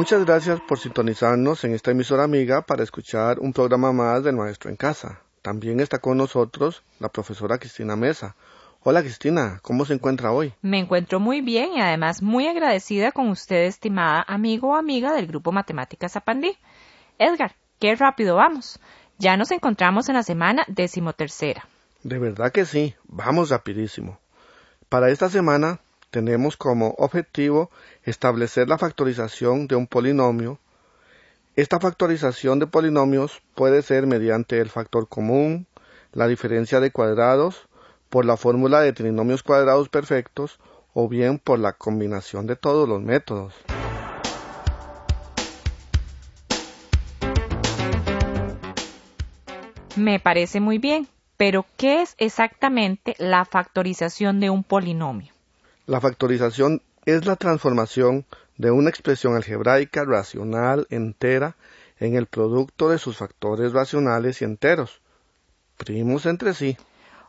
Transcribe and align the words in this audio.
Muchas 0.00 0.24
gracias 0.24 0.58
por 0.62 0.78
sintonizarnos 0.78 1.62
en 1.64 1.74
esta 1.74 1.90
emisora 1.90 2.24
amiga 2.24 2.62
para 2.62 2.82
escuchar 2.82 3.38
un 3.38 3.52
programa 3.52 3.92
más 3.92 4.24
del 4.24 4.34
Maestro 4.34 4.70
en 4.70 4.76
Casa. 4.76 5.20
También 5.42 5.78
está 5.78 5.98
con 5.98 6.16
nosotros 6.16 6.82
la 7.00 7.10
profesora 7.10 7.58
Cristina 7.58 7.96
Mesa. 7.96 8.34
Hola 8.82 9.02
Cristina, 9.02 9.58
¿cómo 9.60 9.84
se 9.84 9.92
encuentra 9.92 10.32
hoy? 10.32 10.54
Me 10.62 10.78
encuentro 10.78 11.20
muy 11.20 11.42
bien 11.42 11.74
y 11.74 11.82
además 11.82 12.22
muy 12.22 12.46
agradecida 12.46 13.12
con 13.12 13.28
usted, 13.28 13.64
estimada 13.66 14.24
amigo 14.26 14.68
o 14.68 14.74
amiga 14.74 15.12
del 15.12 15.26
grupo 15.26 15.52
Matemáticas 15.52 16.16
Apandí. 16.16 16.56
Edgar, 17.18 17.54
qué 17.78 17.94
rápido 17.94 18.36
vamos. 18.36 18.80
Ya 19.18 19.36
nos 19.36 19.50
encontramos 19.50 20.08
en 20.08 20.14
la 20.14 20.22
semana 20.22 20.64
decimotercera. 20.66 21.68
De 22.04 22.18
verdad 22.18 22.52
que 22.52 22.64
sí, 22.64 22.94
vamos 23.04 23.50
rapidísimo. 23.50 24.18
Para 24.88 25.10
esta 25.10 25.28
semana 25.28 25.78
tenemos 26.10 26.56
como 26.56 26.94
objetivo 26.98 27.70
establecer 28.04 28.68
la 28.68 28.78
factorización 28.78 29.66
de 29.66 29.76
un 29.76 29.86
polinomio. 29.86 30.58
Esta 31.56 31.80
factorización 31.80 32.58
de 32.58 32.66
polinomios 32.66 33.42
puede 33.54 33.82
ser 33.82 34.06
mediante 34.06 34.60
el 34.60 34.70
factor 34.70 35.08
común, 35.08 35.66
la 36.12 36.26
diferencia 36.26 36.80
de 36.80 36.90
cuadrados, 36.90 37.68
por 38.08 38.24
la 38.24 38.36
fórmula 38.36 38.80
de 38.80 38.92
trinomios 38.92 39.42
cuadrados 39.42 39.88
perfectos 39.88 40.58
o 40.92 41.08
bien 41.08 41.38
por 41.38 41.58
la 41.58 41.72
combinación 41.72 42.46
de 42.46 42.56
todos 42.56 42.88
los 42.88 43.00
métodos. 43.00 43.54
Me 49.96 50.18
parece 50.18 50.60
muy 50.60 50.78
bien, 50.78 51.08
pero 51.36 51.66
¿qué 51.76 52.02
es 52.02 52.14
exactamente 52.18 53.14
la 53.18 53.44
factorización 53.44 54.40
de 54.40 54.50
un 54.50 54.64
polinomio? 54.64 55.32
La 55.90 56.00
factorización 56.00 56.82
es 57.04 57.26
la 57.26 57.34
transformación 57.34 58.24
de 58.56 58.70
una 58.70 58.90
expresión 58.90 59.34
algebraica 59.34 60.04
racional 60.04 60.86
entera 60.88 61.56
en 61.98 62.14
el 62.14 62.26
producto 62.26 62.90
de 62.90 62.98
sus 62.98 63.16
factores 63.16 63.72
racionales 63.72 64.40
y 64.40 64.44
enteros, 64.44 65.00
primos 65.76 66.26
entre 66.26 66.54
sí. 66.54 66.76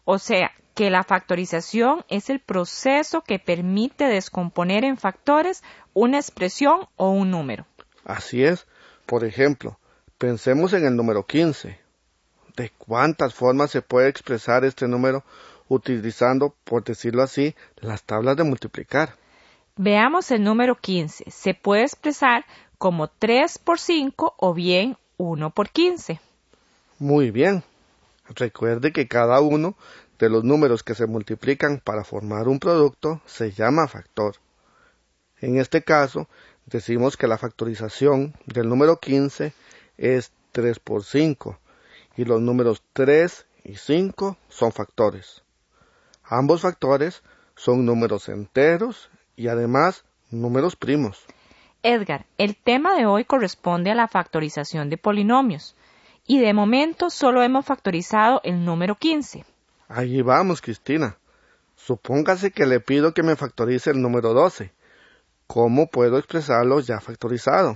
O 0.06 0.20
sea, 0.20 0.52
que 0.76 0.92
la 0.92 1.04
factorización 1.04 2.06
es 2.08 2.30
el 2.30 2.40
proceso 2.40 3.24
que 3.24 3.40
permite 3.40 4.04
descomponer 4.04 4.84
en 4.84 4.98
factores 4.98 5.64
una 5.96 6.18
expresión 6.18 6.88
o 6.98 7.10
un 7.10 7.32
número. 7.32 7.66
Así 8.06 8.44
es. 8.44 8.68
Por 9.08 9.26
ejemplo, 9.26 9.80
pensemos 10.20 10.74
en 10.74 10.86
el 10.86 10.96
número 10.96 11.26
15. 11.26 11.80
¿De 12.58 12.70
cuántas 12.78 13.34
formas 13.34 13.72
se 13.72 13.82
puede 13.82 14.10
expresar 14.10 14.66
este 14.66 14.88
número 14.88 15.24
utilizando, 15.74 16.54
por 16.66 16.84
decirlo 16.84 17.24
así, 17.24 17.56
las 17.78 18.04
tablas 18.04 18.36
de 18.36 18.44
multiplicar. 18.44 19.16
Veamos 19.78 20.30
el 20.32 20.44
número 20.44 20.76
15. 20.76 21.32
Se 21.32 21.54
puede 21.54 21.84
expresar 21.84 22.46
como 22.78 23.08
3 23.08 23.58
por 23.60 23.80
5 23.80 24.36
o 24.38 24.54
bien 24.54 24.98
1 25.16 25.50
por 25.52 25.70
15. 25.70 26.20
Muy 27.00 27.32
bien. 27.32 27.64
Recuerde 28.36 28.92
que 28.92 29.08
cada 29.08 29.40
uno 29.40 29.76
de 30.20 30.30
los 30.30 30.44
números 30.44 30.84
que 30.84 30.94
se 30.94 31.08
multiplican 31.08 31.80
para 31.80 32.04
formar 32.04 32.50
un 32.50 32.60
producto 32.60 33.22
se 33.26 33.52
llama 33.52 33.88
factor. 33.88 34.36
En 35.40 35.58
este 35.58 35.84
caso, 35.84 36.28
decimos 36.66 37.16
que 37.16 37.28
la 37.28 37.38
factorización 37.38 38.34
del 38.46 38.68
número 38.68 39.00
15 39.00 39.54
es 39.98 40.32
3 40.52 40.80
por 40.80 41.06
5 41.06 41.58
y 42.18 42.26
los 42.26 42.42
números 42.42 42.84
3 42.92 43.46
y 43.64 43.76
5 43.76 44.38
son 44.50 44.72
factores. 44.74 45.44
Ambos 46.32 46.62
factores 46.62 47.24
son 47.58 47.86
números 47.86 48.30
enteros 48.30 49.10
y 49.36 49.50
además 49.50 50.06
números 50.30 50.78
primos. 50.78 51.26
Edgar, 51.84 52.26
el 52.38 52.56
tema 52.56 52.96
de 52.96 53.06
hoy 53.06 53.26
corresponde 53.26 53.92
a 53.92 53.96
la 53.96 54.08
factorización 54.08 54.90
de 54.90 54.98
polinomios 54.98 55.76
y 56.26 56.40
de 56.40 56.54
momento 56.54 57.10
solo 57.10 57.44
hemos 57.44 57.66
factorizado 57.66 58.40
el 58.46 58.64
número 58.64 58.96
15. 58.96 59.44
Allí 59.90 60.22
vamos, 60.22 60.62
Cristina. 60.62 61.18
Supóngase 61.76 62.52
que 62.52 62.66
le 62.66 62.80
pido 62.80 63.14
que 63.14 63.24
me 63.24 63.36
factorice 63.36 63.90
el 63.90 64.02
número 64.02 64.34
12. 64.34 64.72
¿Cómo 65.48 65.88
puedo 65.88 66.18
expresarlo 66.18 66.80
ya 66.80 67.02
factorizado? 67.02 67.76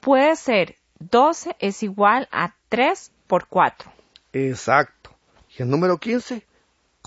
Puede 0.00 0.36
ser 0.36 0.76
12 0.98 1.56
es 1.58 1.82
igual 1.82 2.28
a 2.32 2.54
3 2.68 3.12
por 3.26 3.46
4. 3.46 3.90
Exacto. 4.34 5.10
¿Y 5.56 5.62
el 5.62 5.70
número 5.70 5.96
15? 5.96 6.51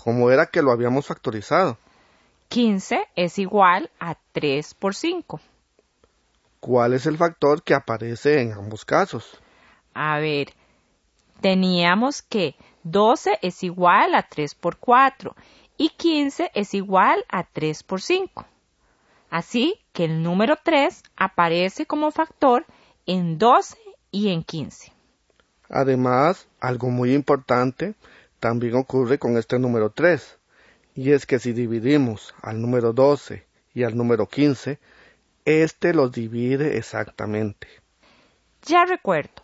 ¿Cómo 0.06 0.30
era 0.30 0.46
que 0.46 0.62
lo 0.62 0.70
habíamos 0.70 1.08
factorizado? 1.08 1.78
15 2.50 3.08
es 3.16 3.40
igual 3.40 3.90
a 3.98 4.14
3 4.30 4.74
por 4.74 4.94
5. 4.94 5.40
¿Cuál 6.60 6.92
es 6.92 7.06
el 7.06 7.16
factor 7.16 7.64
que 7.64 7.74
aparece 7.74 8.40
en 8.40 8.52
ambos 8.52 8.84
casos? 8.84 9.40
A 9.94 10.20
ver, 10.20 10.52
teníamos 11.40 12.22
que 12.22 12.54
12 12.84 13.40
es 13.42 13.64
igual 13.64 14.14
a 14.14 14.22
3 14.22 14.54
por 14.54 14.76
4 14.76 15.34
y 15.76 15.88
15 15.88 16.52
es 16.54 16.72
igual 16.74 17.24
a 17.28 17.42
3 17.42 17.82
por 17.82 18.00
5. 18.00 18.46
Así 19.28 19.80
que 19.92 20.04
el 20.04 20.22
número 20.22 20.56
3 20.62 21.02
aparece 21.16 21.84
como 21.84 22.12
factor 22.12 22.64
en 23.06 23.38
12 23.38 23.76
y 24.12 24.28
en 24.28 24.44
15. 24.44 24.92
Además, 25.68 26.46
algo 26.60 26.90
muy 26.90 27.12
importante 27.12 27.96
también 28.46 28.76
ocurre 28.76 29.18
con 29.18 29.36
este 29.36 29.58
número 29.58 29.90
3, 29.90 30.38
y 30.94 31.10
es 31.10 31.26
que 31.26 31.40
si 31.40 31.52
dividimos 31.52 32.32
al 32.42 32.62
número 32.62 32.92
12 32.92 33.44
y 33.74 33.82
al 33.82 33.96
número 33.96 34.28
15, 34.28 34.78
este 35.44 35.92
los 35.92 36.12
divide 36.12 36.76
exactamente. 36.76 37.66
Ya 38.62 38.84
recuerdo, 38.84 39.42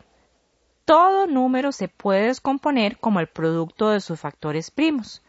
todo 0.84 1.26
número 1.26 1.72
se 1.72 1.88
puede 1.88 2.26
descomponer 2.28 2.96
como 2.98 3.18
el 3.18 3.26
producto 3.26 3.90
de 3.90 4.00
sus 4.00 4.20
factores 4.20 4.70
primos, 4.70 5.20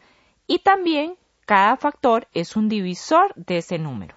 y 0.46 0.60
también 0.60 1.16
cada 1.44 1.76
factor 1.76 2.28
es 2.32 2.54
un 2.54 2.68
divisor 2.68 3.34
de 3.34 3.58
ese 3.58 3.80
número. 3.80 4.14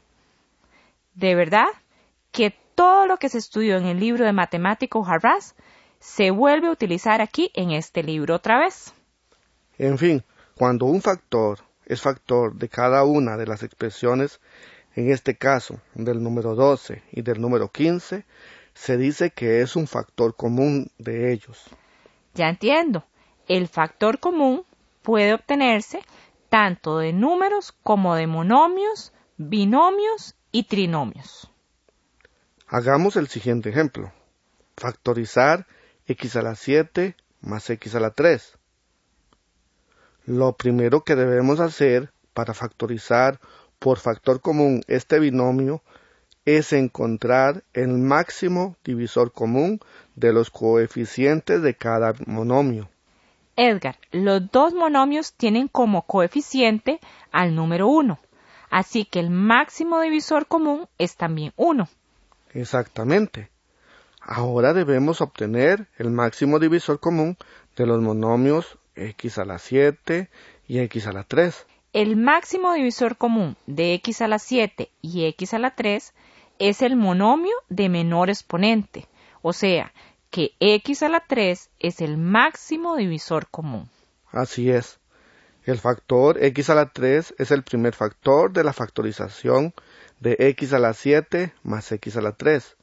De 1.15 1.33
verdad 1.33 1.69
que 2.31 2.53
todo 2.75 3.07
lo 3.07 3.17
que 3.17 3.29
se 3.29 3.39
estudió 3.39 3.75
en 3.77 3.87
el 3.87 3.99
libro 3.99 4.23
de 4.23 4.33
matemático 4.33 5.03
Harras 5.03 5.55
se 5.97 6.29
vuelve 6.29 6.67
a 6.67 6.71
utilizar 6.71 7.21
aquí 7.21 7.49
en 7.55 7.71
este 7.71 8.03
libro 8.03 8.35
otra 8.35 8.59
vez. 8.59 8.93
En 9.77 9.97
fin, 9.97 10.23
cuando 10.55 10.85
un 10.85 11.01
factor 11.01 11.59
es 11.85 12.01
factor 12.01 12.55
de 12.55 12.67
cada 12.69 13.03
una 13.03 13.37
de 13.37 13.45
las 13.45 13.63
expresiones, 13.63 14.39
en 14.95 15.11
este 15.11 15.35
caso 15.35 15.79
del 15.93 16.21
número 16.23 16.55
12 16.55 17.03
y 17.11 17.21
del 17.21 17.39
número 17.39 17.71
15, 17.71 18.25
se 18.73 18.97
dice 18.97 19.31
que 19.31 19.61
es 19.61 19.75
un 19.75 19.87
factor 19.87 20.35
común 20.35 20.91
de 20.97 21.31
ellos. 21.31 21.63
Ya 22.33 22.49
entiendo. 22.49 23.05
El 23.47 23.67
factor 23.67 24.19
común 24.19 24.63
puede 25.01 25.33
obtenerse 25.33 25.99
tanto 26.49 26.97
de 26.97 27.13
números 27.13 27.73
como 27.83 28.15
de 28.15 28.27
monomios, 28.27 29.13
binomios 29.37 30.35
y 30.51 30.63
trinomios. 30.63 31.49
Hagamos 32.67 33.15
el 33.15 33.27
siguiente 33.27 33.69
ejemplo. 33.69 34.11
Factorizar 34.75 35.65
x 36.07 36.35
a 36.35 36.41
la 36.41 36.55
7 36.55 37.15
más 37.41 37.69
x 37.69 37.95
a 37.95 37.99
la 37.99 38.11
3. 38.11 38.57
Lo 40.27 40.57
primero 40.57 41.05
que 41.05 41.15
debemos 41.15 41.61
hacer 41.61 42.11
para 42.33 42.53
factorizar 42.53 43.39
por 43.79 43.97
factor 43.97 44.41
común 44.41 44.83
este 44.87 45.19
binomio 45.19 45.81
es 46.43 46.73
encontrar 46.73 47.63
el 47.73 47.87
máximo 47.87 48.75
divisor 48.83 49.31
común 49.31 49.79
de 50.15 50.33
los 50.33 50.49
coeficientes 50.49 51.61
de 51.61 51.75
cada 51.75 52.13
monomio. 52.25 52.89
Edgar, 53.55 53.95
los 54.11 54.51
dos 54.51 54.73
monomios 54.73 55.31
tienen 55.31 55.69
como 55.69 56.01
coeficiente 56.01 56.99
al 57.31 57.55
número 57.55 57.87
1, 57.87 58.19
así 58.69 59.05
que 59.05 59.21
el 59.21 59.29
máximo 59.29 60.01
divisor 60.01 60.45
común 60.45 60.89
es 60.97 61.15
también 61.15 61.53
1. 61.55 61.87
Exactamente. 62.53 63.49
Ahora 64.19 64.73
debemos 64.73 65.21
obtener 65.21 65.87
el 65.97 66.11
máximo 66.11 66.59
divisor 66.59 66.99
común 66.99 67.37
de 67.77 67.85
los 67.85 68.01
monomios 68.01 68.77
x 68.97 69.37
a 69.37 69.45
la 69.45 69.59
7 69.59 70.29
y 70.67 70.79
x 70.79 71.07
a 71.07 71.11
la 71.11 71.23
3. 71.23 71.65
El 71.93 72.17
máximo 72.17 72.73
divisor 72.73 73.17
común 73.17 73.55
de 73.65 73.93
x 73.95 74.21
a 74.21 74.27
la 74.27 74.39
7 74.39 74.89
y 75.01 75.25
x 75.25 75.53
a 75.53 75.59
la 75.59 75.75
3 75.75 76.13
es 76.59 76.81
el 76.81 76.95
monomio 76.95 77.53
de 77.69 77.89
menor 77.89 78.29
exponente, 78.29 79.07
o 79.41 79.53
sea, 79.53 79.93
que 80.29 80.53
x 80.59 81.03
a 81.03 81.09
la 81.09 81.21
3 81.21 81.69
es 81.79 82.01
el 82.01 82.17
máximo 82.17 82.95
divisor 82.95 83.47
común. 83.47 83.89
Así 84.31 84.69
es. 84.69 84.99
El 85.63 85.79
factor 85.79 86.43
x 86.43 86.69
a 86.69 86.75
la 86.75 86.89
3 86.89 87.35
es 87.37 87.51
el 87.51 87.63
primer 87.63 87.93
factor 87.93 88.51
de 88.51 88.63
la 88.63 88.73
factorización 88.73 89.73
de 90.19 90.35
x 90.39 90.73
a 90.73 90.79
la 90.79 90.93
7 90.93 91.53
más 91.63 91.91
x 91.91 92.17
a 92.17 92.21
la 92.21 92.33
3. 92.33 92.77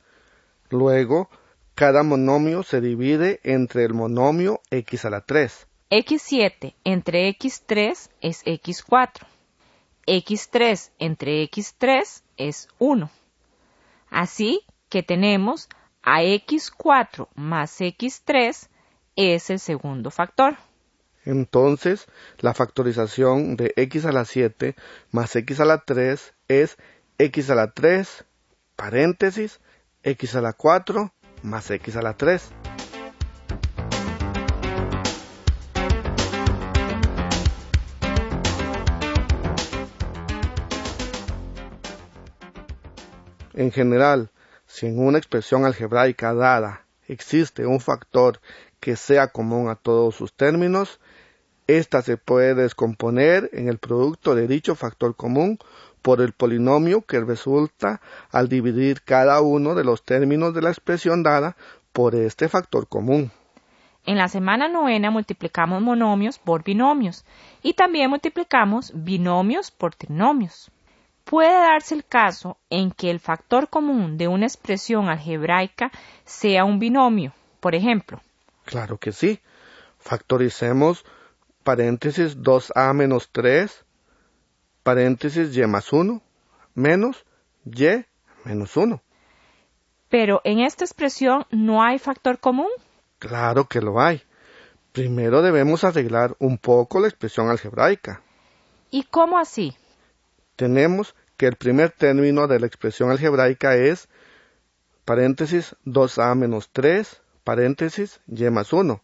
Luego, 0.70 1.30
cada 1.74 2.02
monomio 2.02 2.62
se 2.62 2.80
divide 2.80 3.40
entre 3.42 3.84
el 3.84 3.94
monomio 3.94 4.60
x 4.70 5.04
a 5.04 5.10
la 5.10 5.20
3. 5.20 5.66
X7 5.94 6.74
entre 6.82 7.28
x3 7.28 8.10
es 8.20 8.44
x4. 8.44 9.26
x3 10.06 10.90
entre 10.98 11.44
x3 11.44 12.22
es 12.36 12.68
1. 12.78 13.10
Así 14.10 14.64
que 14.88 15.04
tenemos 15.04 15.68
a 16.02 16.22
x4 16.22 17.28
más 17.36 17.80
x3 17.80 18.68
es 19.14 19.50
el 19.50 19.60
segundo 19.60 20.10
factor. 20.10 20.56
Entonces, 21.24 22.06
la 22.38 22.54
factorización 22.54 23.56
de 23.56 23.72
x 23.76 24.04
a 24.04 24.12
la 24.12 24.24
7 24.24 24.74
más 25.12 25.36
x 25.36 25.60
a 25.60 25.64
la 25.64 25.84
3 25.84 26.34
es 26.48 26.76
x 27.18 27.50
a 27.50 27.54
la 27.54 27.70
3, 27.70 28.24
paréntesis, 28.74 29.60
x 30.02 30.34
a 30.34 30.40
la 30.40 30.54
4 30.54 31.12
más 31.42 31.70
x 31.70 31.96
a 31.96 32.02
la 32.02 32.16
3. 32.16 32.50
En 43.54 43.70
general, 43.70 44.30
si 44.66 44.86
en 44.86 44.98
una 44.98 45.18
expresión 45.18 45.64
algebraica 45.64 46.34
dada 46.34 46.86
existe 47.06 47.66
un 47.66 47.80
factor 47.80 48.40
que 48.80 48.96
sea 48.96 49.28
común 49.28 49.68
a 49.68 49.76
todos 49.76 50.16
sus 50.16 50.34
términos, 50.34 51.00
ésta 51.68 52.02
se 52.02 52.16
puede 52.16 52.54
descomponer 52.54 53.48
en 53.52 53.68
el 53.68 53.78
producto 53.78 54.34
de 54.34 54.48
dicho 54.48 54.74
factor 54.74 55.14
común 55.14 55.58
por 56.02 56.20
el 56.20 56.32
polinomio 56.32 57.02
que 57.02 57.20
resulta 57.20 58.00
al 58.30 58.48
dividir 58.48 59.02
cada 59.02 59.40
uno 59.40 59.74
de 59.74 59.84
los 59.84 60.04
términos 60.04 60.52
de 60.52 60.62
la 60.62 60.70
expresión 60.70 61.22
dada 61.22 61.56
por 61.92 62.16
este 62.16 62.48
factor 62.48 62.88
común. 62.88 63.30
En 64.04 64.18
la 64.18 64.28
semana 64.28 64.68
novena 64.68 65.10
multiplicamos 65.10 65.80
monomios 65.80 66.38
por 66.38 66.64
binomios 66.64 67.24
y 67.62 67.72
también 67.74 68.10
multiplicamos 68.10 68.92
binomios 68.94 69.70
por 69.70 69.94
trinomios. 69.94 70.70
Puede 71.24 71.52
darse 71.52 71.94
el 71.94 72.04
caso 72.04 72.58
en 72.68 72.90
que 72.90 73.10
el 73.10 73.18
factor 73.18 73.68
común 73.68 74.18
de 74.18 74.28
una 74.28 74.46
expresión 74.46 75.08
algebraica 75.08 75.90
sea 76.24 76.64
un 76.64 76.78
binomio, 76.78 77.32
por 77.60 77.74
ejemplo. 77.74 78.20
Claro 78.64 78.98
que 78.98 79.12
sí. 79.12 79.40
Factoricemos 79.98 81.04
paréntesis 81.62 82.36
2a 82.38 82.92
menos 82.92 83.30
3, 83.32 83.84
paréntesis 84.82 85.56
y 85.56 85.66
más 85.66 85.92
1, 85.92 86.20
menos 86.74 87.24
y 87.64 88.04
menos 88.44 88.76
1. 88.76 89.02
Pero 90.10 90.42
en 90.44 90.60
esta 90.60 90.84
expresión 90.84 91.46
no 91.50 91.82
hay 91.82 91.98
factor 91.98 92.38
común. 92.38 92.68
Claro 93.18 93.64
que 93.64 93.80
lo 93.80 94.00
hay. 94.00 94.22
Primero 94.92 95.42
debemos 95.42 95.82
arreglar 95.82 96.36
un 96.38 96.58
poco 96.58 97.00
la 97.00 97.08
expresión 97.08 97.48
algebraica. 97.48 98.20
¿Y 98.90 99.04
cómo 99.04 99.38
así? 99.38 99.74
Tenemos 100.56 101.14
que 101.36 101.46
el 101.46 101.56
primer 101.56 101.90
término 101.90 102.46
de 102.46 102.60
la 102.60 102.66
expresión 102.66 103.10
algebraica 103.10 103.76
es 103.76 104.08
paréntesis 105.04 105.76
2a 105.84 106.34
menos 106.34 106.70
3, 106.72 107.20
paréntesis 107.42 108.20
y 108.26 108.44
más 108.50 108.72
1. 108.72 109.02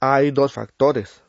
Hay 0.00 0.30
dos 0.30 0.54
factores, 0.54 1.22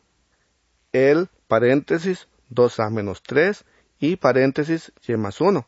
el 0.93 1.29
paréntesis 1.47 2.27
2a 2.51 2.89
menos 2.91 3.23
3 3.23 3.65
y 3.99 4.15
paréntesis 4.15 4.91
y 5.07 5.15
más 5.15 5.41
1. 5.41 5.67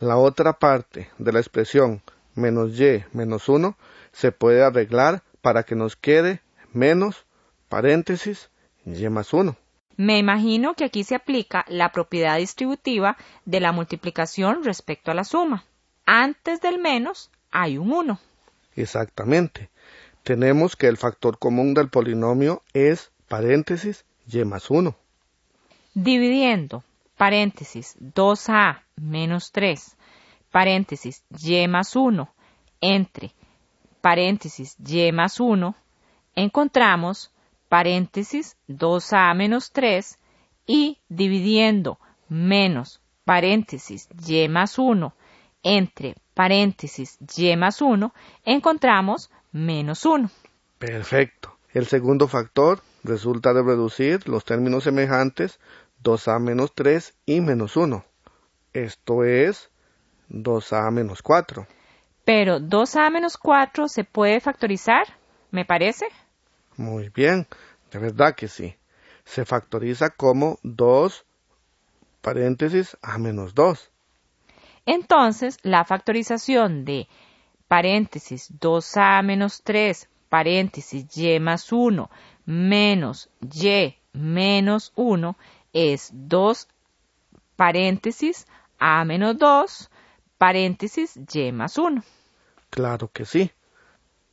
La 0.00 0.16
otra 0.16 0.58
parte 0.58 1.10
de 1.18 1.32
la 1.32 1.40
expresión 1.40 2.02
menos 2.34 2.78
y 2.78 3.04
menos 3.12 3.48
1 3.48 3.76
se 4.12 4.32
puede 4.32 4.62
arreglar 4.62 5.22
para 5.40 5.64
que 5.64 5.74
nos 5.74 5.96
quede 5.96 6.42
menos 6.72 7.26
paréntesis 7.68 8.50
y 8.84 9.08
más 9.08 9.32
1. 9.32 9.56
Me 9.98 10.16
imagino 10.16 10.74
que 10.74 10.84
aquí 10.84 11.02
se 11.02 11.16
aplica 11.16 11.64
la 11.66 11.90
propiedad 11.90 12.38
distributiva 12.38 13.16
de 13.44 13.58
la 13.58 13.72
multiplicación 13.72 14.62
respecto 14.62 15.10
a 15.10 15.14
la 15.14 15.24
suma. 15.24 15.64
Antes 16.06 16.60
del 16.60 16.78
menos 16.78 17.32
hay 17.50 17.78
un 17.78 17.92
1. 17.92 18.20
Exactamente. 18.76 19.70
Tenemos 20.22 20.76
que 20.76 20.86
el 20.86 20.98
factor 20.98 21.40
común 21.40 21.74
del 21.74 21.88
polinomio 21.88 22.62
es 22.74 23.10
paréntesis 23.26 24.04
y 24.32 24.44
más 24.44 24.70
1. 24.70 24.94
Dividiendo 25.94 26.84
paréntesis 27.16 27.96
2a 27.98 28.82
menos 28.94 29.50
3 29.50 29.96
paréntesis 30.52 31.24
y 31.40 31.66
más 31.66 31.96
1 31.96 32.32
entre 32.80 33.32
paréntesis 34.00 34.76
y 34.78 35.10
más 35.10 35.40
1 35.40 35.74
encontramos 36.36 37.32
paréntesis 37.68 38.56
2a 38.68 39.34
menos 39.34 39.72
3 39.72 40.18
y 40.66 40.98
dividiendo 41.08 41.98
menos 42.28 43.00
paréntesis 43.24 44.08
y 44.26 44.48
más 44.48 44.78
1 44.78 45.14
entre 45.62 46.14
paréntesis 46.34 47.18
y 47.36 47.54
más 47.56 47.82
1 47.82 48.14
encontramos 48.44 49.30
menos 49.52 50.04
1. 50.04 50.30
Perfecto. 50.78 51.56
El 51.72 51.86
segundo 51.86 52.28
factor 52.28 52.80
resulta 53.04 53.52
de 53.52 53.62
reducir 53.62 54.28
los 54.28 54.44
términos 54.44 54.84
semejantes 54.84 55.60
2a 56.02 56.40
menos 56.40 56.74
3 56.74 57.14
y 57.26 57.40
menos 57.40 57.76
1. 57.76 58.04
Esto 58.72 59.24
es 59.24 59.70
2a 60.30 60.90
menos 60.90 61.22
4. 61.22 61.66
Pero 62.24 62.58
2a 62.60 63.10
menos 63.10 63.36
4 63.36 63.88
se 63.88 64.04
puede 64.04 64.40
factorizar, 64.40 65.06
me 65.50 65.64
parece. 65.64 66.06
Muy 66.78 67.10
bien, 67.10 67.46
de 67.90 67.98
verdad 67.98 68.34
que 68.34 68.48
sí. 68.48 68.74
Se 69.24 69.44
factoriza 69.44 70.10
como 70.10 70.58
2 70.62 71.26
paréntesis 72.22 72.96
a 73.02 73.18
menos 73.18 73.54
2. 73.54 73.90
Entonces, 74.86 75.58
la 75.62 75.84
factorización 75.84 76.86
de 76.86 77.08
paréntesis 77.66 78.50
2a 78.58 79.22
menos 79.22 79.62
3 79.62 80.08
paréntesis 80.30 81.16
y 81.16 81.40
más 81.40 81.70
1 81.72 82.08
menos 82.46 83.28
y 83.42 83.96
menos 84.12 84.92
1 84.94 85.36
es 85.72 86.10
2 86.12 86.68
paréntesis 87.56 88.46
a 88.78 89.04
menos 89.04 89.36
2 89.36 89.90
paréntesis 90.38 91.18
y 91.34 91.52
más 91.52 91.76
1. 91.76 92.02
Claro 92.70 93.10
que 93.12 93.24
sí. 93.24 93.50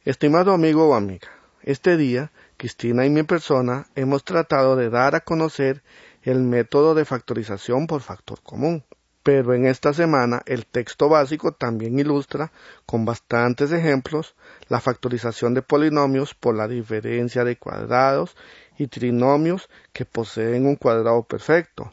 Estimado 0.05 0.53
amigo 0.53 0.89
o 0.89 0.93
amiga, 0.93 1.27
este 1.65 1.97
día, 1.97 2.31
Cristina 2.57 3.07
y 3.07 3.09
mi 3.09 3.23
persona 3.23 3.87
hemos 3.95 4.23
tratado 4.23 4.75
de 4.75 4.91
dar 4.91 5.15
a 5.15 5.21
conocer 5.21 5.81
el 6.21 6.41
método 6.41 6.93
de 6.93 7.05
factorización 7.05 7.87
por 7.87 8.01
factor 8.01 8.39
común. 8.43 8.83
Pero 9.23 9.55
en 9.55 9.65
esta 9.65 9.91
semana 9.91 10.43
el 10.45 10.67
texto 10.67 11.09
básico 11.09 11.53
también 11.53 11.97
ilustra, 11.97 12.51
con 12.85 13.03
bastantes 13.03 13.71
ejemplos, 13.71 14.35
la 14.69 14.79
factorización 14.79 15.55
de 15.55 15.63
polinomios 15.63 16.35
por 16.35 16.55
la 16.55 16.67
diferencia 16.67 17.43
de 17.43 17.57
cuadrados 17.57 18.37
y 18.77 18.85
trinomios 18.85 19.67
que 19.91 20.05
poseen 20.05 20.67
un 20.67 20.75
cuadrado 20.75 21.23
perfecto. 21.23 21.91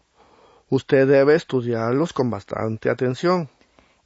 Usted 0.69 1.09
debe 1.09 1.35
estudiarlos 1.35 2.13
con 2.13 2.29
bastante 2.29 2.91
atención. 2.91 3.49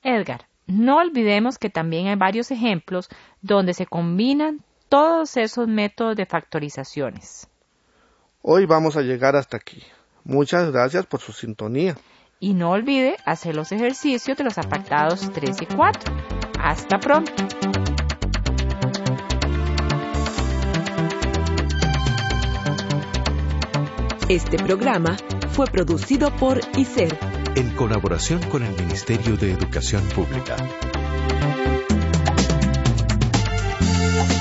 Edgar, 0.04 0.46
no 0.68 0.98
olvidemos 0.98 1.58
que 1.58 1.70
también 1.70 2.06
hay 2.06 2.16
varios 2.16 2.52
ejemplos 2.52 3.08
donde 3.42 3.74
se 3.74 3.86
combinan 3.86 4.60
todos 4.88 5.36
esos 5.36 5.68
métodos 5.68 6.16
de 6.16 6.26
factorizaciones. 6.26 7.48
Hoy 8.42 8.66
vamos 8.66 8.96
a 8.96 9.02
llegar 9.02 9.36
hasta 9.36 9.56
aquí. 9.56 9.82
Muchas 10.24 10.70
gracias 10.70 11.06
por 11.06 11.20
su 11.20 11.32
sintonía. 11.32 11.96
Y 12.38 12.54
no 12.54 12.70
olvide 12.70 13.16
hacer 13.24 13.56
los 13.56 13.72
ejercicios 13.72 14.36
de 14.36 14.44
los 14.44 14.58
apartados 14.58 15.30
3 15.32 15.62
y 15.62 15.66
4. 15.66 16.14
Hasta 16.60 16.98
pronto. 16.98 17.32
Este 24.28 24.58
programa 24.58 25.16
fue 25.50 25.66
producido 25.66 26.34
por 26.34 26.60
ICER 26.76 27.16
en 27.54 27.70
colaboración 27.74 28.42
con 28.50 28.62
el 28.64 28.74
Ministerio 28.74 29.36
de 29.36 29.52
Educación 29.52 30.02
Pública. 30.08 30.56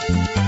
Thank 0.07 0.35
you. 0.37 0.44